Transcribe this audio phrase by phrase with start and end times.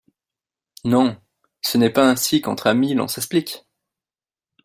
[0.83, 1.15] Non,
[1.61, 3.67] ce n’est pas ainsi qu’entre amis l’on s’explique!